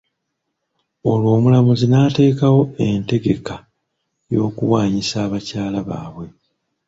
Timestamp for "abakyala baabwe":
5.25-6.25